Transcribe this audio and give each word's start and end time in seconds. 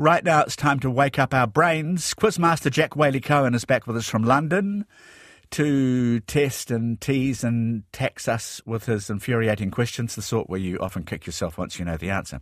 Right 0.00 0.24
now, 0.24 0.40
it's 0.40 0.56
time 0.56 0.80
to 0.80 0.90
wake 0.90 1.18
up 1.18 1.34
our 1.34 1.46
brains. 1.46 2.14
Quizmaster 2.14 2.70
Jack 2.70 2.92
Waley-Cohen 2.92 3.54
is 3.54 3.66
back 3.66 3.86
with 3.86 3.98
us 3.98 4.08
from 4.08 4.24
London 4.24 4.86
to 5.50 6.20
test 6.20 6.70
and 6.70 6.98
tease 6.98 7.44
and 7.44 7.82
tax 7.92 8.26
us 8.26 8.62
with 8.64 8.86
his 8.86 9.10
infuriating 9.10 9.70
questions, 9.70 10.14
the 10.14 10.22
sort 10.22 10.48
where 10.48 10.58
you 10.58 10.78
often 10.78 11.04
kick 11.04 11.26
yourself 11.26 11.58
once 11.58 11.78
you 11.78 11.84
know 11.84 11.98
the 11.98 12.08
answer. 12.08 12.40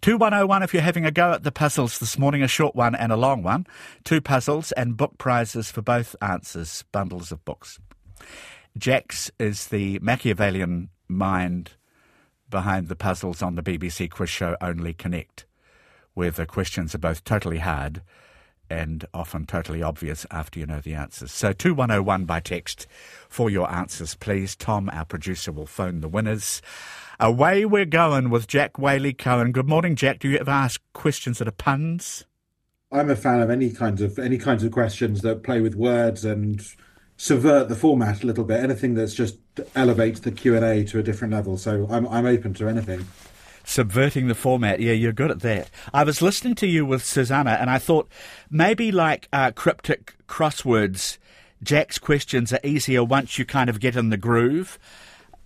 2101 0.00 0.62
if 0.62 0.72
you're 0.72 0.82
having 0.82 1.04
a 1.04 1.10
go 1.10 1.32
at 1.32 1.42
the 1.42 1.52
puzzles 1.52 1.98
this 1.98 2.18
morning, 2.18 2.42
a 2.42 2.48
short 2.48 2.74
one 2.74 2.94
and 2.94 3.12
a 3.12 3.18
long 3.18 3.42
one. 3.42 3.66
Two 4.04 4.22
puzzles 4.22 4.72
and 4.72 4.96
book 4.96 5.18
prizes 5.18 5.70
for 5.70 5.82
both 5.82 6.16
answers, 6.22 6.84
bundles 6.90 7.30
of 7.30 7.44
books. 7.44 7.78
Jack's 8.78 9.30
is 9.38 9.66
the 9.66 9.98
Machiavellian 9.98 10.88
mind 11.06 11.72
behind 12.48 12.88
the 12.88 12.96
puzzles 12.96 13.42
on 13.42 13.56
the 13.56 13.62
BBC 13.62 14.10
quiz 14.10 14.30
show 14.30 14.56
Only 14.62 14.94
Connect, 14.94 15.44
where 16.14 16.30
the 16.30 16.46
questions 16.46 16.94
are 16.94 16.98
both 16.98 17.24
totally 17.24 17.58
hard 17.58 18.02
and 18.70 19.04
often 19.12 19.46
totally 19.46 19.82
obvious 19.82 20.26
after 20.30 20.58
you 20.58 20.66
know 20.66 20.80
the 20.80 20.94
answers. 20.94 21.32
So 21.32 21.52
2101 21.52 22.24
by 22.24 22.40
text 22.40 22.86
for 23.28 23.50
your 23.50 23.70
answers, 23.70 24.14
please. 24.14 24.56
Tom, 24.56 24.88
our 24.92 25.04
producer, 25.04 25.52
will 25.52 25.66
phone 25.66 26.00
the 26.00 26.08
winners. 26.08 26.62
Away 27.20 27.64
we're 27.64 27.84
going 27.84 28.30
with 28.30 28.48
Jack 28.48 28.74
Waley-Cohen. 28.74 29.52
Good 29.52 29.68
morning, 29.68 29.94
Jack. 29.94 30.18
Do 30.18 30.28
you 30.28 30.38
ever 30.38 30.50
ask 30.50 30.80
questions 30.92 31.38
that 31.38 31.48
are 31.48 31.52
puns? 31.52 32.24
I'm 32.90 33.10
a 33.10 33.16
fan 33.16 33.40
of 33.40 33.50
any 33.50 33.70
kinds 33.70 34.00
of 34.00 34.18
any 34.18 34.38
kinds 34.38 34.62
of 34.62 34.72
questions 34.72 35.22
that 35.22 35.42
play 35.42 35.60
with 35.60 35.74
words 35.74 36.24
and 36.24 36.64
subvert 37.16 37.68
the 37.68 37.76
format 37.76 38.22
a 38.22 38.26
little 38.26 38.44
bit. 38.44 38.62
Anything 38.62 38.94
that's 38.94 39.14
just 39.14 39.38
elevates 39.74 40.20
the 40.20 40.30
Q 40.30 40.56
and 40.56 40.64
A 40.64 40.84
to 40.84 40.98
a 40.98 41.02
different 41.02 41.34
level. 41.34 41.56
So 41.56 41.86
I'm 41.90 42.06
I'm 42.08 42.26
open 42.26 42.54
to 42.54 42.68
anything 42.68 43.06
subverting 43.64 44.28
the 44.28 44.34
format. 44.34 44.80
Yeah, 44.80 44.92
you're 44.92 45.12
good 45.12 45.30
at 45.30 45.40
that. 45.40 45.70
I 45.92 46.04
was 46.04 46.22
listening 46.22 46.54
to 46.56 46.66
you 46.66 46.86
with 46.86 47.04
Susanna, 47.04 47.58
and 47.60 47.70
I 47.70 47.78
thought 47.78 48.08
maybe 48.50 48.92
like 48.92 49.28
uh, 49.32 49.50
cryptic 49.52 50.14
crosswords, 50.28 51.18
Jack's 51.62 51.98
questions 51.98 52.52
are 52.52 52.60
easier 52.62 53.02
once 53.02 53.38
you 53.38 53.44
kind 53.44 53.70
of 53.70 53.80
get 53.80 53.96
in 53.96 54.10
the 54.10 54.16
groove. 54.16 54.78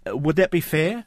Uh, 0.06 0.16
would 0.16 0.36
that 0.36 0.50
be 0.50 0.60
fair? 0.60 1.06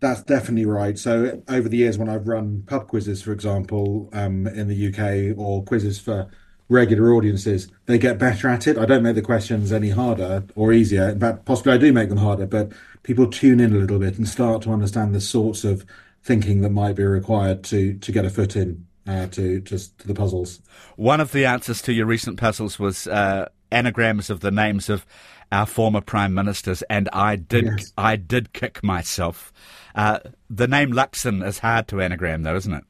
That's 0.00 0.22
definitely 0.22 0.66
right. 0.66 0.98
So 0.98 1.42
over 1.48 1.68
the 1.68 1.78
years, 1.78 1.96
when 1.96 2.10
I've 2.10 2.28
run 2.28 2.64
pub 2.66 2.88
quizzes, 2.88 3.22
for 3.22 3.32
example, 3.32 4.10
um, 4.12 4.46
in 4.46 4.68
the 4.68 4.88
UK, 4.88 5.38
or 5.38 5.64
quizzes 5.64 5.98
for 5.98 6.28
regular 6.74 7.14
audiences, 7.14 7.68
they 7.86 7.98
get 7.98 8.18
better 8.18 8.48
at 8.48 8.66
it. 8.66 8.76
I 8.76 8.84
don't 8.84 9.02
make 9.02 9.14
the 9.14 9.22
questions 9.22 9.72
any 9.72 9.90
harder 9.90 10.44
or 10.54 10.72
easier. 10.72 11.08
In 11.08 11.20
fact, 11.20 11.44
possibly 11.44 11.72
I 11.72 11.78
do 11.78 11.92
make 11.92 12.08
them 12.08 12.18
harder, 12.18 12.46
but 12.46 12.72
people 13.02 13.30
tune 13.30 13.60
in 13.60 13.74
a 13.74 13.78
little 13.78 13.98
bit 13.98 14.18
and 14.18 14.28
start 14.28 14.62
to 14.62 14.72
understand 14.72 15.14
the 15.14 15.20
sorts 15.20 15.64
of 15.64 15.86
thinking 16.22 16.60
that 16.62 16.70
might 16.70 16.96
be 16.96 17.04
required 17.04 17.62
to 17.64 17.94
to 17.94 18.12
get 18.12 18.24
a 18.24 18.30
foot 18.30 18.56
in 18.56 18.86
uh, 19.06 19.26
to, 19.28 19.60
to, 19.60 19.78
to 19.98 20.06
the 20.06 20.14
puzzles. 20.14 20.60
One 20.96 21.20
of 21.20 21.32
the 21.32 21.44
answers 21.44 21.82
to 21.82 21.92
your 21.92 22.06
recent 22.06 22.38
puzzles 22.38 22.78
was 22.78 23.06
uh, 23.06 23.48
anagrams 23.70 24.30
of 24.30 24.40
the 24.40 24.50
names 24.50 24.88
of 24.88 25.06
our 25.52 25.66
former 25.66 26.00
prime 26.00 26.34
ministers, 26.34 26.82
and 26.90 27.08
I 27.12 27.36
did 27.36 27.64
yes. 27.64 27.92
I 27.96 28.16
did 28.16 28.52
kick 28.52 28.82
myself. 28.82 29.52
Uh, 29.94 30.18
the 30.50 30.66
name 30.66 30.92
Luxon 30.92 31.46
is 31.46 31.60
hard 31.60 31.86
to 31.88 32.00
anagram, 32.00 32.42
though, 32.42 32.56
isn't 32.56 32.72
it? 32.72 32.84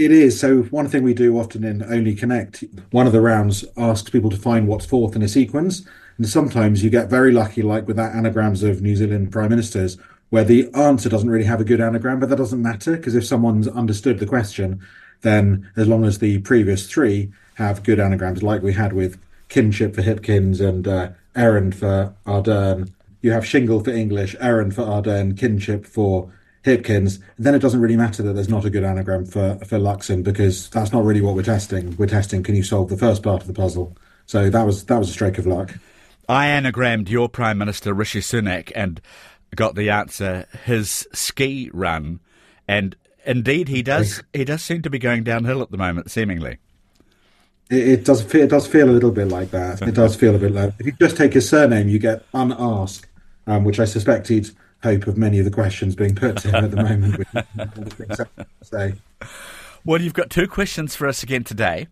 It 0.00 0.12
is. 0.12 0.40
So 0.40 0.62
one 0.62 0.88
thing 0.88 1.02
we 1.02 1.12
do 1.12 1.38
often 1.38 1.62
in 1.62 1.82
Only 1.82 2.14
Connect, 2.14 2.64
one 2.90 3.06
of 3.06 3.12
the 3.12 3.20
rounds 3.20 3.66
asks 3.76 4.08
people 4.08 4.30
to 4.30 4.36
find 4.38 4.66
what's 4.66 4.86
fourth 4.86 5.14
in 5.14 5.20
a 5.20 5.28
sequence. 5.28 5.82
And 6.16 6.26
sometimes 6.26 6.82
you 6.82 6.88
get 6.88 7.10
very 7.10 7.32
lucky, 7.32 7.60
like 7.60 7.86
with 7.86 7.96
that 7.96 8.14
anagrams 8.14 8.62
of 8.62 8.80
New 8.80 8.96
Zealand 8.96 9.30
prime 9.30 9.50
ministers, 9.50 9.98
where 10.30 10.42
the 10.42 10.72
answer 10.72 11.10
doesn't 11.10 11.28
really 11.28 11.44
have 11.44 11.60
a 11.60 11.64
good 11.64 11.82
anagram, 11.82 12.18
but 12.18 12.30
that 12.30 12.38
doesn't 12.38 12.62
matter 12.62 12.96
because 12.96 13.14
if 13.14 13.26
someone's 13.26 13.68
understood 13.68 14.20
the 14.20 14.26
question, 14.26 14.80
then 15.20 15.70
as 15.76 15.86
long 15.86 16.06
as 16.06 16.18
the 16.18 16.38
previous 16.38 16.90
three 16.90 17.30
have 17.56 17.82
good 17.82 18.00
anagrams, 18.00 18.42
like 18.42 18.62
we 18.62 18.72
had 18.72 18.94
with 18.94 19.20
kinship 19.50 19.94
for 19.94 20.00
Hipkins 20.00 20.66
and 20.66 20.88
uh, 20.88 21.10
errand 21.36 21.74
for 21.74 22.14
Ardern, 22.26 22.90
you 23.20 23.32
have 23.32 23.44
shingle 23.44 23.84
for 23.84 23.90
English, 23.90 24.34
errand 24.40 24.74
for 24.74 24.80
Ardern, 24.80 25.36
kinship 25.36 25.84
for 25.84 26.32
Hipkins, 26.64 27.20
then 27.38 27.54
it 27.54 27.60
doesn't 27.60 27.80
really 27.80 27.96
matter 27.96 28.22
that 28.22 28.34
there's 28.34 28.48
not 28.48 28.64
a 28.64 28.70
good 28.70 28.84
anagram 28.84 29.24
for, 29.24 29.56
for 29.64 29.78
Luxon 29.78 30.22
because 30.22 30.68
that's 30.70 30.92
not 30.92 31.04
really 31.04 31.22
what 31.22 31.34
we're 31.34 31.42
testing. 31.42 31.96
We're 31.96 32.06
testing 32.06 32.42
can 32.42 32.54
you 32.54 32.62
solve 32.62 32.90
the 32.90 32.98
first 32.98 33.22
part 33.22 33.40
of 33.40 33.46
the 33.46 33.54
puzzle. 33.54 33.96
So 34.26 34.50
that 34.50 34.62
was 34.64 34.84
that 34.84 34.98
was 34.98 35.08
a 35.08 35.12
stroke 35.12 35.38
of 35.38 35.46
luck. 35.46 35.74
I 36.28 36.46
anagrammed 36.46 37.08
your 37.08 37.28
Prime 37.28 37.58
Minister 37.58 37.92
Rishi 37.92 38.20
Sunak 38.20 38.70
and 38.76 39.00
got 39.56 39.74
the 39.74 39.90
answer 39.90 40.46
his 40.64 41.08
ski 41.12 41.70
run, 41.72 42.20
and 42.68 42.94
indeed 43.24 43.68
he 43.68 43.82
does 43.82 44.22
he 44.32 44.44
does 44.44 44.62
seem 44.62 44.82
to 44.82 44.90
be 44.90 44.98
going 44.98 45.24
downhill 45.24 45.62
at 45.62 45.70
the 45.70 45.78
moment, 45.78 46.10
seemingly. 46.10 46.58
It, 47.70 47.88
it 47.88 48.04
does 48.04 48.22
feel 48.22 48.42
it 48.42 48.50
does 48.50 48.66
feel 48.66 48.88
a 48.88 48.92
little 48.92 49.10
bit 49.10 49.28
like 49.28 49.50
that. 49.50 49.82
It 49.82 49.94
does 49.94 50.14
feel 50.14 50.34
a 50.34 50.38
bit 50.38 50.52
like 50.52 50.74
if 50.78 50.86
you 50.86 50.92
just 50.92 51.16
take 51.16 51.32
his 51.32 51.48
surname, 51.48 51.88
you 51.88 51.98
get 51.98 52.24
unasked, 52.34 53.08
um, 53.46 53.64
which 53.64 53.80
I 53.80 53.84
suspect 53.86 54.28
he'd 54.28 54.50
hope 54.82 55.06
of 55.06 55.16
many 55.16 55.38
of 55.38 55.44
the 55.44 55.50
questions 55.50 55.94
being 55.94 56.14
put 56.14 56.38
to 56.38 56.48
him 56.48 56.64
at 56.64 56.70
the 56.70 56.76
moment. 57.76 58.46
say. 58.62 58.94
Well, 59.84 60.00
you've 60.00 60.14
got 60.14 60.30
two 60.30 60.46
questions 60.46 60.94
for 60.94 61.06
us 61.06 61.22
again 61.22 61.44
today, 61.44 61.88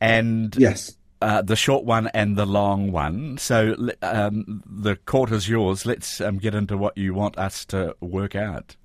and 0.00 0.54
yes, 0.56 0.96
uh, 1.20 1.42
the 1.42 1.56
short 1.56 1.84
one 1.84 2.08
and 2.08 2.36
the 2.36 2.46
long 2.46 2.92
one. 2.92 3.38
So 3.38 3.90
um, 4.02 4.62
the 4.66 4.96
court 4.96 5.32
is 5.32 5.48
yours. 5.48 5.84
Let's 5.84 6.20
um, 6.20 6.38
get 6.38 6.54
into 6.54 6.76
what 6.76 6.96
you 6.96 7.14
want 7.14 7.38
us 7.38 7.64
to 7.66 7.94
work 8.00 8.34
out. 8.34 8.76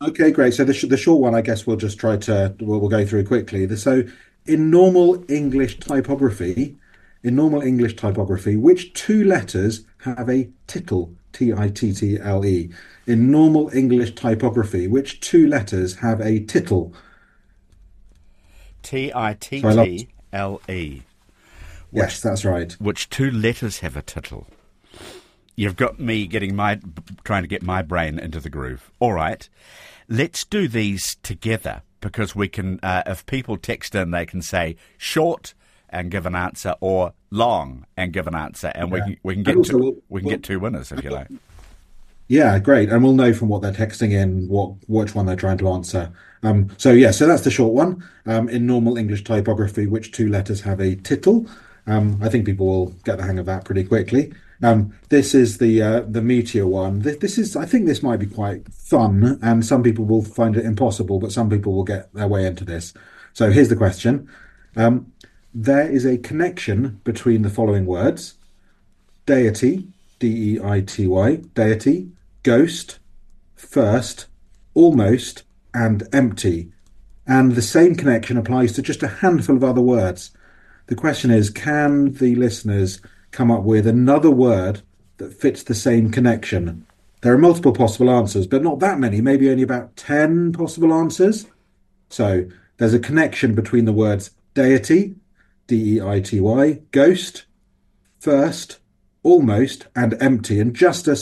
Okay, 0.00 0.30
great. 0.30 0.54
So 0.54 0.64
the 0.64 0.74
sh- 0.74 0.86
the 0.88 0.96
short 0.96 1.20
one, 1.20 1.34
I 1.34 1.40
guess 1.40 1.66
we'll 1.66 1.76
just 1.76 1.98
try 1.98 2.16
to 2.18 2.54
we'll, 2.60 2.80
we'll 2.80 2.88
go 2.88 3.04
through 3.04 3.24
quickly. 3.24 3.74
So 3.76 4.04
in 4.46 4.70
normal 4.70 5.24
English 5.30 5.80
typography, 5.80 6.76
in 7.24 7.34
normal 7.34 7.62
English 7.62 7.96
typography, 7.96 8.56
which 8.56 8.92
two 8.92 9.24
letters 9.24 9.84
have 9.98 10.28
a 10.28 10.48
tittle 10.68 11.12
T 11.38 11.52
I 11.52 11.68
T 11.68 11.92
T 11.92 12.18
L 12.20 12.44
E. 12.44 12.70
In 13.06 13.30
normal 13.30 13.70
English 13.72 14.16
typography, 14.16 14.88
which 14.88 15.20
two 15.20 15.46
letters 15.46 15.96
have 15.96 16.20
a 16.20 16.40
tittle? 16.40 16.92
T 18.82 19.12
I 19.14 19.34
T 19.34 19.62
T 19.62 20.08
L 20.32 20.60
E. 20.68 21.02
Yes, 21.92 22.20
that's 22.20 22.44
right. 22.44 22.72
Which 22.72 23.08
two 23.08 23.30
letters 23.30 23.78
have 23.78 23.96
a 23.96 24.02
tittle? 24.02 24.48
You've 25.54 25.76
got 25.76 26.00
me 26.00 26.26
getting 26.26 26.56
my 26.56 26.80
trying 27.22 27.44
to 27.44 27.48
get 27.48 27.62
my 27.62 27.82
brain 27.82 28.18
into 28.18 28.40
the 28.40 28.50
groove. 28.50 28.90
All 28.98 29.12
right, 29.12 29.48
let's 30.08 30.44
do 30.44 30.66
these 30.66 31.16
together 31.22 31.82
because 32.00 32.34
we 32.34 32.48
can. 32.48 32.80
Uh, 32.82 33.04
if 33.06 33.24
people 33.26 33.56
text 33.56 33.94
in, 33.94 34.10
they 34.10 34.26
can 34.26 34.42
say 34.42 34.74
short 34.96 35.54
and 35.90 36.10
give 36.10 36.26
an 36.26 36.34
answer, 36.34 36.74
or 36.80 37.12
long 37.30 37.86
and 37.96 38.12
give 38.12 38.26
an 38.26 38.34
answer, 38.34 38.72
and 38.74 38.88
yeah. 38.88 38.94
we 38.94 39.00
can 39.00 39.16
we 39.22 39.34
can 39.34 39.42
get 39.42 39.56
also, 39.56 39.72
two, 39.72 39.78
we'll, 39.78 39.92
we 40.08 40.20
can 40.20 40.26
we'll, 40.26 40.36
get 40.36 40.42
two 40.42 40.60
winners 40.60 40.92
if 40.92 41.02
you 41.02 41.10
like. 41.10 41.28
Yeah, 42.28 42.58
great, 42.58 42.90
and 42.90 43.02
we'll 43.02 43.14
know 43.14 43.32
from 43.32 43.48
what 43.48 43.62
they're 43.62 43.72
texting 43.72 44.12
in 44.12 44.48
what 44.48 44.72
which 44.86 45.14
one 45.14 45.26
they're 45.26 45.36
trying 45.36 45.58
to 45.58 45.68
answer. 45.70 46.12
Um, 46.42 46.68
so 46.76 46.92
yeah, 46.92 47.10
so 47.10 47.26
that's 47.26 47.42
the 47.42 47.50
short 47.50 47.72
one. 47.72 48.04
Um, 48.26 48.48
in 48.48 48.66
normal 48.66 48.98
English 48.98 49.24
typography, 49.24 49.86
which 49.86 50.12
two 50.12 50.28
letters 50.28 50.60
have 50.60 50.80
a 50.80 50.96
tittle? 50.96 51.46
Um, 51.86 52.18
I 52.22 52.28
think 52.28 52.44
people 52.44 52.66
will 52.66 52.86
get 53.04 53.16
the 53.16 53.24
hang 53.24 53.38
of 53.38 53.46
that 53.46 53.64
pretty 53.64 53.82
quickly. 53.82 54.32
Um, 54.62 54.92
this 55.08 55.34
is 55.34 55.58
the 55.58 55.80
uh, 55.80 56.00
the 56.00 56.20
meteor 56.20 56.66
one. 56.66 57.00
This, 57.00 57.16
this, 57.16 57.38
is, 57.38 57.56
I 57.56 57.64
think, 57.64 57.86
this 57.86 58.02
might 58.02 58.18
be 58.18 58.26
quite 58.26 58.72
fun, 58.72 59.38
and 59.40 59.64
some 59.64 59.82
people 59.82 60.04
will 60.04 60.22
find 60.22 60.56
it 60.56 60.64
impossible, 60.64 61.18
but 61.18 61.32
some 61.32 61.48
people 61.48 61.74
will 61.74 61.84
get 61.84 62.12
their 62.12 62.28
way 62.28 62.44
into 62.44 62.64
this. 62.64 62.92
So 63.32 63.50
here's 63.50 63.68
the 63.68 63.76
question: 63.76 64.28
um, 64.76 65.12
there 65.60 65.90
is 65.90 66.06
a 66.06 66.18
connection 66.18 67.00
between 67.02 67.42
the 67.42 67.50
following 67.50 67.84
words 67.84 68.34
deity, 69.26 69.88
D 70.20 70.54
E 70.54 70.60
I 70.62 70.80
T 70.80 71.08
Y, 71.08 71.36
deity, 71.54 72.12
ghost, 72.44 73.00
first, 73.56 74.26
almost, 74.74 75.42
and 75.74 76.06
empty. 76.12 76.70
And 77.26 77.56
the 77.56 77.62
same 77.62 77.96
connection 77.96 78.36
applies 78.36 78.72
to 78.72 78.82
just 78.82 79.02
a 79.02 79.08
handful 79.08 79.56
of 79.56 79.64
other 79.64 79.80
words. 79.80 80.30
The 80.86 80.94
question 80.94 81.32
is 81.32 81.50
can 81.50 82.12
the 82.12 82.36
listeners 82.36 83.00
come 83.32 83.50
up 83.50 83.64
with 83.64 83.86
another 83.86 84.30
word 84.30 84.82
that 85.16 85.34
fits 85.34 85.64
the 85.64 85.74
same 85.74 86.12
connection? 86.12 86.86
There 87.22 87.34
are 87.34 87.38
multiple 87.38 87.72
possible 87.72 88.10
answers, 88.10 88.46
but 88.46 88.62
not 88.62 88.78
that 88.78 89.00
many, 89.00 89.20
maybe 89.20 89.50
only 89.50 89.64
about 89.64 89.96
10 89.96 90.52
possible 90.52 90.94
answers. 90.94 91.46
So 92.10 92.48
there's 92.76 92.94
a 92.94 93.00
connection 93.00 93.56
between 93.56 93.86
the 93.86 93.92
words 93.92 94.30
deity, 94.54 95.16
D 95.68 95.96
E 95.96 96.02
I 96.02 96.20
T 96.20 96.40
Y, 96.40 96.80
ghost, 96.90 97.44
first, 98.18 98.80
almost, 99.22 99.86
and 99.94 100.20
empty, 100.20 100.58
and 100.58 100.74
just 100.74 101.06
a 101.06 101.16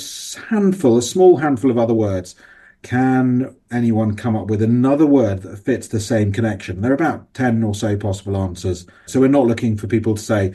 handful, 0.49 0.97
a 0.97 1.03
small 1.03 1.37
handful 1.37 1.71
of 1.71 1.77
other 1.77 1.95
words. 1.95 2.35
Can 2.83 3.57
anyone 3.71 4.15
come 4.15 4.37
up 4.37 4.47
with 4.47 4.63
another 4.63 5.07
word 5.07 5.43
that 5.43 5.59
fits 5.59 5.89
the 5.89 5.99
same 5.99 6.33
connection? 6.33 6.81
There 6.81 6.93
are 6.93 6.95
about 6.95 7.35
10 7.35 7.65
or 7.65 7.75
so 7.75 7.97
possible 7.97 8.37
answers. 8.37 8.87
So 9.07 9.19
we're 9.19 9.29
not 9.29 9.47
looking 9.47 9.77
for 9.77 9.89
people 9.89 10.15
to 10.15 10.23
say, 10.23 10.55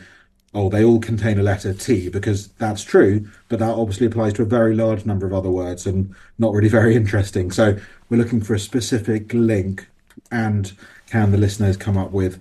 oh, 0.54 0.70
they 0.70 0.84
all 0.84 1.00
contain 1.00 1.40
a 1.40 1.44
letter 1.44 1.74
T, 1.74 2.10
because 2.10 2.50
that's 2.54 2.84
true, 2.84 3.28
but 3.50 3.60
that 3.60 3.70
obviously 3.70 4.08
applies 4.08 4.34
to 4.34 4.44
a 4.44 4.46
very 4.46 4.76
large 4.76 5.06
number 5.06 5.26
of 5.26 5.34
other 5.34 5.50
words 5.50 5.86
and 5.86 6.14
not 6.38 6.54
really 6.54 6.70
very 6.70 6.96
interesting. 6.96 7.52
So 7.52 7.78
we're 8.10 8.18
looking 8.18 8.42
for 8.42 8.54
a 8.54 8.60
specific 8.60 9.34
link 9.34 9.88
and 10.32 10.72
can 11.08 11.32
the 11.32 11.38
listeners 11.38 11.76
come 11.76 11.98
up 11.98 12.12
with 12.12 12.40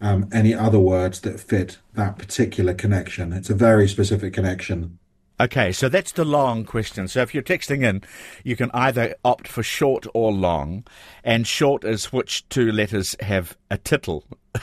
um, 0.00 0.28
any 0.32 0.54
other 0.54 0.78
words 0.78 1.20
that 1.20 1.40
fit 1.40 1.78
that 1.94 2.18
particular 2.18 2.74
connection? 2.74 3.32
It's 3.32 3.50
a 3.50 3.54
very 3.54 3.88
specific 3.88 4.32
connection. 4.32 4.98
Okay, 5.40 5.70
so 5.70 5.88
that's 5.88 6.12
the 6.12 6.24
long 6.24 6.64
question. 6.64 7.06
So 7.06 7.22
if 7.22 7.32
you're 7.32 7.44
texting 7.44 7.84
in, 7.84 8.02
you 8.42 8.56
can 8.56 8.70
either 8.74 9.14
opt 9.24 9.46
for 9.46 9.62
short 9.62 10.04
or 10.12 10.32
long, 10.32 10.84
and 11.22 11.46
short 11.46 11.84
is 11.84 12.12
which 12.12 12.48
two 12.48 12.72
letters 12.72 13.14
have 13.20 13.56
a 13.70 13.78
tittle. 13.78 14.24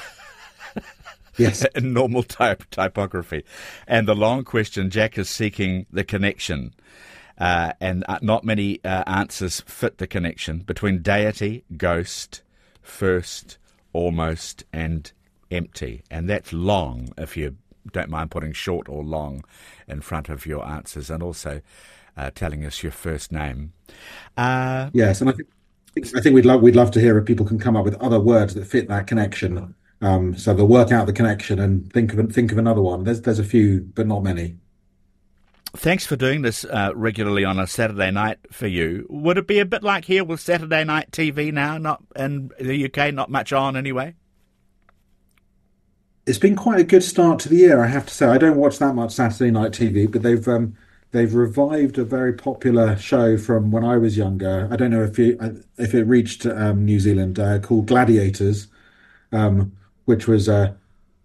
Yes. 1.37 1.65
in 1.75 1.91
normal 1.91 2.23
type 2.23 2.63
typography. 2.71 3.43
And 3.87 4.07
the 4.07 4.15
long 4.15 4.45
question, 4.45 4.89
Jack 4.89 5.17
is 5.17 5.29
seeking 5.29 5.85
the 5.91 6.05
connection. 6.05 6.73
Uh, 7.37 7.73
and 7.81 8.05
uh, 8.07 8.19
not 8.21 8.45
many 8.45 8.79
uh, 8.85 9.03
answers 9.05 9.59
fit 9.65 9.97
the 9.97 10.07
connection 10.07 10.59
between 10.59 11.01
deity, 11.01 11.65
ghost, 11.75 12.41
first, 12.81 13.57
almost, 13.91 14.63
and 14.71 15.11
empty. 15.51 16.03
And 16.09 16.29
that's 16.29 16.53
long 16.53 17.09
if 17.17 17.37
you 17.37 17.57
don't 17.91 18.09
mind 18.09 18.31
putting 18.31 18.53
short 18.53 18.89
or 18.89 19.03
long 19.03 19.43
in 19.87 20.01
front 20.01 20.29
of 20.29 20.45
your 20.45 20.65
answers 20.65 21.09
and 21.09 21.21
also 21.21 21.61
uh, 22.17 22.31
telling 22.33 22.65
us 22.65 22.83
your 22.83 22.91
first 22.91 23.31
name. 23.31 23.73
Uh, 24.37 24.89
yes, 24.93 25.21
and 25.21 25.29
I 25.29 25.33
think 25.33 25.47
I 26.15 26.21
think 26.21 26.35
we'd 26.35 26.45
love 26.45 26.61
we'd 26.61 26.75
love 26.75 26.91
to 26.91 26.99
hear 26.99 27.17
if 27.17 27.25
people 27.25 27.45
can 27.45 27.59
come 27.59 27.75
up 27.75 27.85
with 27.85 27.95
other 27.95 28.19
words 28.19 28.53
that 28.55 28.65
fit 28.65 28.87
that 28.89 29.07
connection. 29.07 29.75
Um, 30.01 30.37
so 30.37 30.53
they'll 30.53 30.67
work 30.67 30.91
out 30.91 31.07
the 31.07 31.13
connection 31.13 31.59
and 31.59 31.91
think 31.93 32.13
of 32.13 32.31
think 32.31 32.51
of 32.51 32.57
another 32.57 32.81
one. 32.81 33.03
There's 33.03 33.21
there's 33.21 33.39
a 33.39 33.43
few, 33.43 33.81
but 33.81 34.07
not 34.07 34.23
many. 34.23 34.57
Thanks 35.75 36.05
for 36.05 36.15
doing 36.15 36.41
this 36.41 36.63
uh, 36.63 36.93
regularly 36.95 37.43
on 37.43 37.59
a 37.59 37.67
Saturday 37.67 38.09
night 38.09 38.39
for 38.49 38.67
you. 38.67 39.05
Would 39.09 39.37
it 39.37 39.45
be 39.45 39.59
a 39.59 39.65
bit 39.65 39.83
like 39.83 40.05
here 40.05 40.23
with 40.23 40.39
Saturday 40.39 40.85
night 40.85 41.11
TV 41.11 41.51
now? 41.51 41.77
Not 41.77 42.01
in 42.15 42.49
the 42.59 42.85
UK, 42.85 43.13
not 43.13 43.29
much 43.29 43.51
on 43.51 43.75
anyway 43.75 44.15
it's 46.25 46.39
been 46.39 46.55
quite 46.55 46.79
a 46.79 46.83
good 46.83 47.03
start 47.03 47.39
to 47.39 47.49
the 47.49 47.57
year, 47.57 47.83
I 47.83 47.87
have 47.87 48.05
to 48.07 48.13
say. 48.13 48.25
I 48.25 48.37
don't 48.37 48.57
watch 48.57 48.79
that 48.79 48.95
much 48.95 49.11
Saturday 49.11 49.51
night 49.51 49.71
TV, 49.71 50.11
but 50.11 50.23
they've 50.23 50.47
um, 50.47 50.75
they've 51.11 51.33
revived 51.33 51.97
a 51.97 52.03
very 52.03 52.33
popular 52.33 52.97
show 52.97 53.37
from 53.37 53.71
when 53.71 53.83
I 53.83 53.97
was 53.97 54.17
younger. 54.17 54.67
I 54.71 54.75
don't 54.75 54.91
know 54.91 55.03
if 55.03 55.19
it 55.19 55.39
if 55.77 55.93
it 55.93 56.03
reached 56.05 56.45
um, 56.45 56.85
New 56.85 56.99
Zealand 56.99 57.39
uh, 57.39 57.59
called 57.59 57.87
Gladiators, 57.87 58.67
um, 59.31 59.71
which 60.05 60.27
was 60.27 60.47
a 60.47 60.75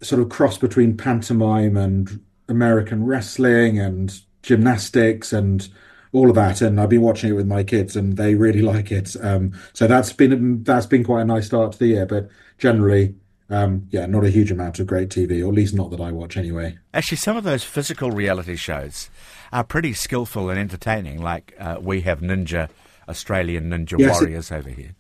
sort 0.02 0.20
of 0.20 0.28
cross 0.28 0.58
between 0.58 0.96
pantomime 0.96 1.76
and 1.76 2.20
American 2.48 3.04
wrestling 3.04 3.78
and 3.78 4.20
gymnastics 4.42 5.32
and 5.32 5.68
all 6.12 6.28
of 6.28 6.34
that. 6.34 6.60
And 6.60 6.80
I've 6.80 6.88
been 6.88 7.02
watching 7.02 7.30
it 7.30 7.34
with 7.34 7.46
my 7.46 7.62
kids, 7.64 7.96
and 7.96 8.18
they 8.18 8.34
really 8.34 8.62
like 8.74 8.92
it. 8.92 9.16
Um, 9.22 9.58
so 9.72 9.86
that's 9.86 10.12
been 10.12 10.62
that's 10.62 10.86
been 10.86 11.04
quite 11.04 11.22
a 11.22 11.24
nice 11.24 11.46
start 11.46 11.72
to 11.72 11.78
the 11.78 11.86
year. 11.86 12.04
But 12.04 12.28
generally, 12.58 13.14
um, 13.50 13.88
yeah, 13.90 14.06
not 14.06 14.24
a 14.24 14.30
huge 14.30 14.52
amount 14.52 14.78
of 14.78 14.86
great 14.86 15.08
TV, 15.08 15.44
or 15.44 15.48
at 15.48 15.54
least 15.54 15.74
not 15.74 15.90
that 15.90 16.00
I 16.00 16.12
watch 16.12 16.36
anyway. 16.36 16.78
Actually, 16.94 17.18
some 17.18 17.36
of 17.36 17.44
those 17.44 17.64
physical 17.64 18.12
reality 18.12 18.56
shows 18.56 19.10
are 19.52 19.64
pretty 19.64 19.92
skillful 19.92 20.48
and 20.48 20.58
entertaining. 20.58 21.20
Like 21.20 21.54
uh, 21.58 21.78
we 21.80 22.02
have 22.02 22.20
Ninja, 22.20 22.68
Australian 23.08 23.70
Ninja 23.70 23.98
yes, 23.98 24.20
Warriors 24.20 24.50
it, 24.50 24.54
over 24.54 24.70
here. 24.70 24.94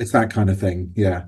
It's 0.00 0.12
that 0.12 0.30
kind 0.30 0.50
of 0.50 0.58
thing, 0.58 0.92
yeah. 0.96 1.26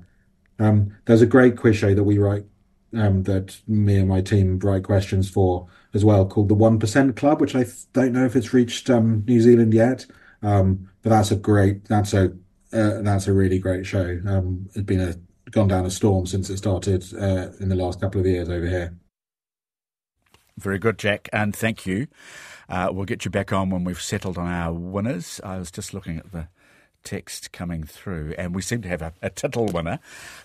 Um, 0.59 0.95
there's 1.05 1.21
a 1.21 1.27
great 1.27 1.57
quiz 1.57 1.77
show 1.77 1.95
that 1.95 2.03
we 2.03 2.17
write, 2.17 2.45
um, 2.93 3.23
that 3.23 3.57
me 3.67 3.97
and 3.97 4.09
my 4.09 4.21
team 4.21 4.59
write 4.59 4.83
questions 4.83 5.29
for 5.29 5.67
as 5.93 6.03
well, 6.03 6.25
called 6.25 6.49
the 6.49 6.55
One 6.55 6.77
Percent 6.77 7.15
Club, 7.15 7.39
which 7.39 7.55
I 7.55 7.65
don't 7.93 8.11
know 8.11 8.25
if 8.25 8.35
it's 8.35 8.53
reached 8.53 8.89
um, 8.89 9.23
New 9.25 9.39
Zealand 9.39 9.73
yet. 9.73 10.05
Um, 10.41 10.89
but 11.03 11.11
that's 11.11 11.31
a 11.31 11.37
great, 11.37 11.85
that's 11.85 12.13
a 12.13 12.33
uh, 12.73 13.01
that's 13.01 13.27
a 13.27 13.33
really 13.33 13.59
great 13.59 13.85
show. 13.85 14.19
Um, 14.27 14.67
it's 14.73 14.81
been 14.81 14.99
a 14.99 15.15
gone 15.53 15.67
down 15.67 15.85
a 15.85 15.91
storm 15.91 16.25
since 16.25 16.49
it 16.49 16.57
started 16.57 17.05
uh, 17.13 17.51
in 17.59 17.69
the 17.69 17.75
last 17.75 18.01
couple 18.01 18.19
of 18.19 18.27
years 18.27 18.49
over 18.49 18.67
here. 18.67 18.97
Very 20.57 20.79
good, 20.79 20.99
Jack, 20.99 21.29
and 21.31 21.55
thank 21.55 21.85
you. 21.85 22.07
Uh, 22.69 22.89
we'll 22.91 23.05
get 23.05 23.25
you 23.25 23.31
back 23.31 23.51
on 23.51 23.69
when 23.69 23.83
we've 23.83 24.01
settled 24.01 24.37
on 24.37 24.47
our 24.47 24.73
winners. 24.73 25.39
I 25.43 25.57
was 25.57 25.71
just 25.71 25.93
looking 25.93 26.17
at 26.17 26.31
the 26.31 26.47
text 27.03 27.51
coming 27.51 27.83
through, 27.83 28.33
and 28.37 28.55
we 28.55 28.61
seem 28.61 28.81
to 28.81 28.87
have 28.87 29.01
a, 29.01 29.13
a 29.21 29.29
tittle 29.29 29.67
winner, 29.67 29.99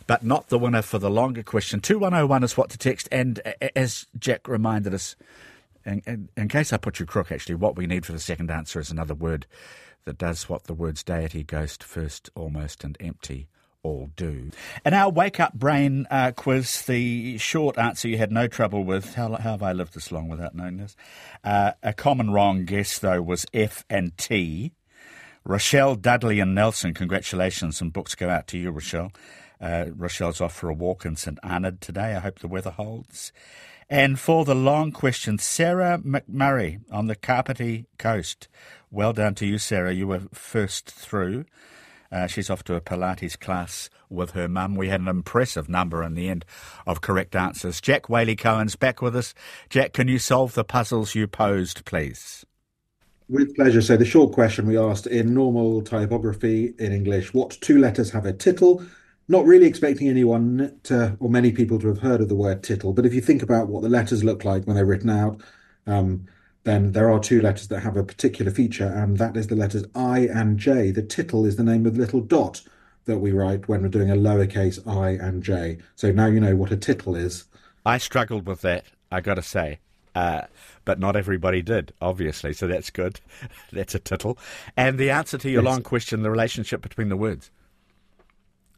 but 0.06 0.25
not 0.25 0.49
the 0.49 0.58
winner 0.58 0.82
for 0.82 0.99
the 0.99 1.11
longer 1.11 1.43
question. 1.43 1.81
2101 1.81 2.44
is 2.44 2.56
what 2.56 2.70
to 2.70 2.78
text, 2.78 3.08
and 3.12 3.40
as 3.76 4.06
Jack 4.19 4.49
reminded 4.49 4.94
us, 4.94 5.14
in, 5.84 6.02
in, 6.06 6.28
in, 6.37 6.49
case 6.49 6.72
I 6.72 6.76
put 6.76 7.00
you 7.00 7.06
crook, 7.06 7.31
actually, 7.31 7.54
what 7.54 7.76
we 7.76 7.87
need 7.87 8.04
for 8.04 8.12
the 8.12 8.19
second 8.19 8.50
answer 8.50 8.81
is 8.81 8.90
another 8.90 9.14
word 9.14 9.46
that 10.04 10.19
does 10.19 10.49
what 10.49 10.64
the 10.64 10.75
words 10.75 11.02
deity, 11.02 11.44
ghost, 11.44 11.84
first, 11.84 12.31
almost, 12.34 12.82
and 12.82 12.96
empty 13.00 13.49
all 13.82 14.10
do. 14.16 14.50
And 14.84 14.94
our 14.94 15.10
wake 15.10 15.40
up 15.40 15.54
brain 15.54 16.06
uh, 16.10 16.32
quiz, 16.32 16.82
the 16.82 17.38
short 17.38 17.78
answer 17.78 18.08
you 18.08 18.19
had 18.19 18.32
no 18.32 18.46
trouble 18.46 18.84
with. 18.84 19.14
How, 19.14 19.30
how 19.36 19.52
have 19.52 19.62
I 19.62 19.72
lived 19.72 19.94
this 19.94 20.12
long 20.12 20.28
without 20.28 20.54
knowing 20.54 20.78
this? 20.78 20.96
Uh, 21.44 21.72
a 21.82 21.92
common 21.92 22.30
wrong 22.30 22.64
guess, 22.64 22.98
though, 22.98 23.22
was 23.22 23.46
F 23.54 23.84
and 23.88 24.16
T. 24.16 24.72
Rochelle, 25.44 25.94
Dudley, 25.94 26.40
and 26.40 26.54
Nelson, 26.54 26.92
congratulations, 26.92 27.80
and 27.80 27.92
books 27.92 28.14
go 28.14 28.28
out 28.28 28.46
to 28.48 28.58
you, 28.58 28.70
Rochelle. 28.70 29.12
Uh, 29.60 29.86
Rochelle's 29.96 30.40
off 30.40 30.54
for 30.54 30.69
a 30.69 30.75
walk 30.75 31.04
in 31.04 31.16
St 31.16 31.38
Arnaud 31.42 31.78
today. 31.80 32.14
I 32.14 32.20
hope 32.20 32.40
the 32.40 32.48
weather 32.48 32.70
holds. 32.70 33.32
And 33.88 34.20
for 34.20 34.44
the 34.44 34.54
long 34.54 34.92
question, 34.92 35.38
Sarah 35.38 35.98
McMurray 35.98 36.80
on 36.92 37.06
the 37.06 37.16
Kapiti 37.16 37.86
coast. 37.98 38.48
Well 38.90 39.14
done 39.14 39.34
to 39.36 39.46
you, 39.46 39.56
Sarah. 39.56 39.94
You 39.94 40.06
were 40.06 40.22
first 40.34 40.90
through. 40.90 41.46
Uh, 42.10 42.26
she's 42.26 42.49
off 42.49 42.64
to 42.64 42.75
a 42.75 42.81
Pilates 42.81 43.38
class 43.38 43.90
with 44.08 44.31
her 44.31 44.49
mum. 44.49 44.75
We 44.75 44.88
had 44.88 45.00
an 45.00 45.08
impressive 45.08 45.69
number 45.69 46.02
in 46.02 46.14
the 46.14 46.28
end 46.28 46.44
of 46.87 47.00
correct 47.00 47.37
answers. 47.37 47.81
Jack 47.81 48.05
Waley-Cohen's 48.05 48.76
back 48.76 49.02
with 49.02 49.14
us. 49.14 49.34
Jack, 49.69 49.93
can 49.93 50.08
you 50.08 50.19
solve 50.19 50.55
the 50.55 50.64
puzzles 50.64 51.14
you 51.14 51.26
posed, 51.26 51.84
please? 51.84 52.46
With 53.28 53.55
pleasure. 53.55 53.82
So, 53.82 53.99
the 53.99 54.06
short 54.06 54.32
question 54.32 54.66
we 54.66 54.78
asked 54.78 55.06
in 55.06 55.34
normal 55.34 55.82
typography 55.82 56.72
in 56.78 56.93
English 56.93 57.34
what 57.34 57.50
two 57.60 57.78
letters 57.78 58.11
have 58.11 58.25
a 58.25 58.32
tittle? 58.32 58.82
Not 59.31 59.44
really 59.44 59.66
expecting 59.66 60.08
anyone 60.08 60.81
to, 60.84 61.14
or 61.20 61.28
many 61.28 61.52
people 61.52 61.78
to 61.81 61.88
have 61.88 61.99
heard 61.99 62.22
of 62.22 62.31
the 62.31 62.34
word 62.34 62.62
tittle, 62.62 62.94
but 62.94 63.04
if 63.04 63.12
you 63.12 63.20
think 63.20 63.43
about 63.43 63.69
what 63.69 63.82
the 63.82 63.90
letters 63.90 64.25
look 64.25 64.46
like 64.46 64.64
when 64.64 64.76
they're 64.76 64.87
written 64.87 65.11
out, 65.11 65.43
um, 65.87 66.25
then 66.68 66.92
there 66.92 67.10
are 67.10 67.18
two 67.18 67.40
letters 67.40 67.68
that 67.68 67.80
have 67.80 67.96
a 67.96 68.04
particular 68.04 68.50
feature, 68.50 68.86
and 68.86 69.16
that 69.18 69.36
is 69.36 69.46
the 69.46 69.56
letters 69.56 69.84
I 69.94 70.20
and 70.20 70.58
J. 70.58 70.90
The 70.90 71.02
tittle 71.02 71.46
is 71.46 71.56
the 71.56 71.64
name 71.64 71.86
of 71.86 71.94
the 71.94 72.00
little 72.00 72.20
dot 72.20 72.62
that 73.08 73.18
we 73.18 73.32
write 73.32 73.66
when 73.66 73.82
we're 73.82 73.88
doing 73.88 74.10
a 74.10 74.14
lowercase 74.14 74.86
i 74.86 75.10
and 75.10 75.42
j. 75.42 75.78
So 75.96 76.12
now 76.12 76.26
you 76.26 76.38
know 76.38 76.54
what 76.54 76.70
a 76.70 76.76
tittle 76.76 77.16
is. 77.16 77.44
I 77.84 77.98
struggled 77.98 78.46
with 78.46 78.60
that, 78.60 78.84
I 79.10 79.20
got 79.20 79.34
to 79.34 79.42
say. 79.42 79.80
Uh, 80.14 80.42
but 80.84 80.98
not 80.98 81.16
everybody 81.16 81.62
did, 81.62 81.92
obviously, 82.00 82.52
so 82.52 82.66
that's 82.66 82.90
good. 82.90 83.20
that's 83.72 83.94
a 83.94 83.98
tittle. 83.98 84.38
And 84.76 84.98
the 84.98 85.10
answer 85.10 85.38
to 85.38 85.50
your 85.50 85.62
yes. 85.62 85.70
long 85.70 85.82
question, 85.82 86.22
the 86.22 86.30
relationship 86.30 86.82
between 86.82 87.08
the 87.08 87.16
words. 87.16 87.50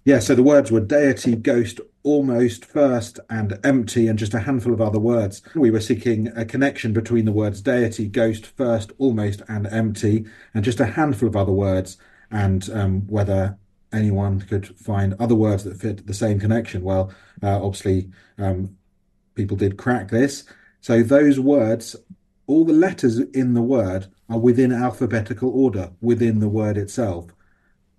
Yeah, 0.04 0.19
so 0.21 0.35
the 0.35 0.42
words 0.42 0.73
were 0.73 0.80
deity, 0.80 1.37
ghost, 1.37 1.78
almost, 2.02 2.64
first, 2.64 3.21
and 3.28 3.59
empty, 3.62 4.09
and 4.09 4.19
just 4.19 4.33
a 4.33 4.40
handful 4.40 4.73
of 4.73 4.80
other 4.80 4.99
words. 4.99 5.42
We 5.54 5.71
were 5.71 5.80
seeking 5.80 6.28
a 6.28 6.47
connection 6.47 6.95
between 6.95 7.26
the 7.26 7.33
words 7.33 7.61
deity, 7.61 8.09
ghost, 8.09 8.47
first, 8.47 8.92
almost, 8.97 9.42
and 9.49 9.66
empty, 9.66 10.25
and 10.54 10.64
just 10.64 10.80
a 10.80 10.87
handful 10.87 11.28
of 11.28 11.37
other 11.37 11.52
words, 11.52 11.99
and 12.30 12.69
um, 12.71 13.07
whether 13.09 13.59
anyone 13.92 14.40
could 14.40 14.66
find 14.78 15.14
other 15.19 15.35
words 15.35 15.64
that 15.64 15.78
fit 15.78 16.07
the 16.07 16.14
same 16.14 16.40
connection. 16.40 16.83
Well, 16.83 17.12
uh, 17.42 17.62
obviously, 17.62 18.11
um, 18.38 18.76
people 19.35 19.57
did 19.57 19.76
crack 19.76 20.09
this. 20.09 20.45
So 20.80 21.02
those 21.02 21.38
words, 21.38 21.95
all 22.47 22.64
the 22.64 22.73
letters 22.73 23.19
in 23.19 23.52
the 23.52 23.62
word 23.62 24.07
are 24.30 24.38
within 24.38 24.73
alphabetical 24.73 25.50
order 25.50 25.90
within 26.00 26.40
the 26.40 26.49
word 26.49 26.78
itself. 26.78 27.26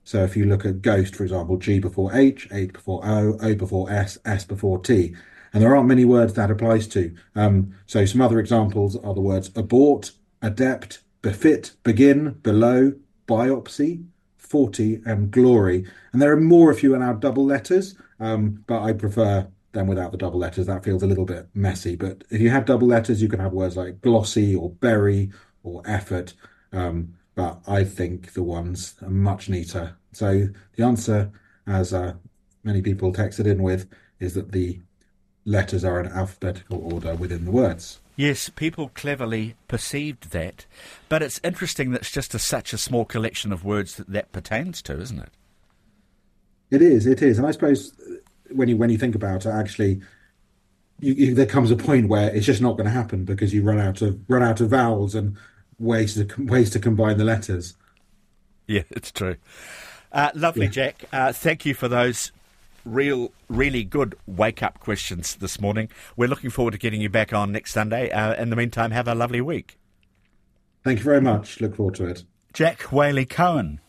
So 0.04 0.24
if 0.24 0.36
you 0.36 0.46
look 0.46 0.66
at 0.66 0.82
ghost, 0.82 1.16
for 1.16 1.24
example, 1.24 1.58
G 1.58 1.80
before 1.80 2.14
H, 2.14 2.48
H 2.52 2.74
before 2.74 3.02
O, 3.04 3.38
O 3.42 3.56
before 3.56 3.92
S, 3.92 4.18
S 4.26 4.44
before 4.46 4.80
T. 4.80 5.16
And 5.54 5.62
there 5.62 5.76
aren't 5.76 5.90
many 5.90 6.06
words 6.06 6.34
that 6.34 6.50
applies 6.50 6.88
to. 6.90 7.14
Um, 7.36 7.74
so 7.86 8.06
some 8.06 8.22
other 8.22 8.40
examples 8.40 8.96
are 8.96 9.14
the 9.14 9.22
words 9.22 9.52
abort, 9.56 10.12
adept, 10.42 11.02
befit, 11.22 11.74
begin, 11.84 12.32
below, 12.42 12.94
biopsy, 13.28 14.06
40, 14.38 15.02
and 15.06 15.32
glory. 15.32 15.86
And 16.12 16.22
there 16.22 16.32
are 16.32 16.40
more 16.40 16.72
if 16.72 16.84
you 16.84 16.96
allow 16.96 17.14
double 17.14 17.46
letters, 17.46 17.96
um, 18.20 18.64
but 18.68 18.82
I 18.82 18.94
prefer 18.94 19.48
them 19.72 19.88
without 19.88 20.12
the 20.12 20.18
double 20.18 20.40
letters. 20.40 20.68
That 20.68 20.84
feels 20.84 21.04
a 21.04 21.08
little 21.08 21.26
bit 21.26 21.48
messy. 21.54 21.96
But 21.96 22.24
if 22.30 22.42
you 22.42 22.50
have 22.50 22.66
double 22.66 22.88
letters, 22.88 23.22
you 23.22 23.30
can 23.30 23.40
have 23.40 23.54
words 23.54 23.78
like 23.78 24.02
glossy 24.02 24.56
or 24.56 24.70
berry 24.70 25.32
or 25.64 25.82
effort. 25.86 26.34
Um, 26.74 27.14
but 27.36 27.60
I 27.68 27.84
think 27.84 28.34
the 28.34 28.44
ones 28.44 28.96
are 29.02 29.10
much 29.10 29.50
neater. 29.50 29.96
So 30.12 30.50
the 30.76 30.84
answer, 30.84 31.32
as 31.68 31.94
uh, 31.94 32.14
many 32.64 32.82
people 32.82 33.14
texted 33.14 33.46
in 33.46 33.64
with, 33.64 33.88
is 34.20 34.34
that 34.34 34.52
the 34.52 34.80
letters 35.46 35.84
are 35.84 36.00
in 36.00 36.12
alphabetical 36.12 36.94
order 36.94 37.16
within 37.16 37.46
the 37.46 37.52
words. 37.52 38.00
Yes, 38.16 38.50
people 38.50 38.92
cleverly 38.94 39.56
perceived 39.68 40.32
that, 40.32 40.66
but 41.10 41.24
it's 41.24 41.40
interesting 41.44 41.92
that 41.92 42.02
it's 42.02 42.12
just 42.12 42.36
a, 42.36 42.40
such 42.40 42.74
a 42.74 42.78
small 42.78 43.06
collection 43.06 43.52
of 43.52 43.66
words 43.66 43.96
that 43.96 44.10
that 44.12 44.32
pertains 44.32 44.82
to, 44.84 45.00
isn't 45.00 45.20
it? 45.20 45.30
It 46.70 46.82
is, 46.82 47.08
it 47.08 47.22
is, 47.22 47.38
and 47.38 47.48
I 47.48 47.52
suppose 47.52 47.94
when 48.52 48.68
you 48.68 48.78
when 48.78 48.90
you 48.90 48.98
think 48.98 49.16
about 49.16 49.46
it, 49.46 49.50
actually, 49.50 50.02
you, 51.00 51.14
you, 51.14 51.36
there 51.36 51.46
comes 51.46 51.72
a 51.72 51.76
point 51.76 52.10
where 52.10 52.30
it's 52.34 52.46
just 52.46 52.62
not 52.62 52.74
going 52.74 52.86
to 52.86 52.92
happen 52.92 53.26
because 53.26 53.54
you 53.54 53.64
run 53.64 53.80
out 53.80 54.02
of 54.02 54.20
run 54.30 54.44
out 54.44 54.62
of 54.62 54.70
vowels 54.70 55.16
and 55.16 55.38
ways 55.82 56.16
to 56.16 56.28
ways 56.44 56.70
to 56.72 56.80
combine 56.80 57.18
the 57.18 57.26
letters. 57.26 57.76
Yeah, 58.68 58.84
it's 58.92 59.12
true. 59.12 59.38
Uh, 60.12 60.30
lovely, 60.36 60.66
yeah. 60.66 60.72
Jack. 60.72 61.06
Uh, 61.12 61.34
thank 61.34 61.66
you 61.66 61.74
for 61.74 61.88
those 61.88 62.32
real, 62.86 63.32
really 63.50 63.84
good 63.84 64.16
wake 64.26 64.64
up 64.64 64.80
questions 64.80 65.36
this 65.36 65.60
morning. 65.60 65.90
We're 66.16 66.30
looking 66.30 66.50
forward 66.50 66.72
to 66.72 66.78
getting 66.78 67.02
you 67.02 67.10
back 67.10 67.34
on 67.34 67.52
next 67.52 67.74
Sunday. 67.74 68.10
Uh, 68.10 68.34
in 68.36 68.50
the 68.50 68.56
meantime, 68.56 68.92
have 68.92 69.08
a 69.08 69.16
lovely 69.16 69.42
week. 69.42 69.78
Thank 70.84 71.00
you 71.00 71.06
very 71.06 71.22
much. 71.22 71.62
Look 71.62 71.76
forward 71.76 71.96
to 71.96 72.06
it. 72.06 72.24
Jack 72.54 72.80
Waley-Cohen, 72.80 73.80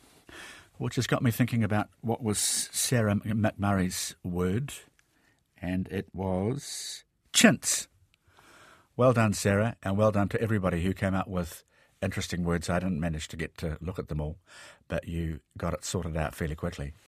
which 0.77 0.97
has 0.97 1.07
got 1.07 1.23
me 1.23 1.31
thinking 1.31 1.65
about 1.65 1.89
what 2.01 2.23
was 2.23 2.39
Sarah 2.39 3.15
McMurray's 3.15 4.15
word, 4.23 4.75
and 5.61 5.89
it 5.89 6.07
was 6.13 7.05
chintz. 7.33 7.89
Well 8.97 9.13
done, 9.13 9.33
Sarah, 9.33 9.77
and 9.83 9.97
well 9.97 10.13
done 10.13 10.29
to 10.29 10.41
everybody 10.41 10.83
who 10.83 10.93
came 10.93 11.15
up 11.15 11.29
with 11.29 11.65
interesting 12.03 12.45
words. 12.45 12.69
I 12.69 12.79
didn't 12.79 13.01
manage 13.01 13.29
to 13.29 13.37
get 13.37 13.57
to 13.59 13.79
look 13.81 13.99
at 13.99 14.09
them 14.09 14.21
all, 14.21 14.39
but 14.89 15.09
you 15.09 15.41
got 15.57 15.75
it 15.75 15.85
sorted 15.85 16.17
out 16.17 16.35
fairly 16.35 16.55
quickly. 16.57 16.95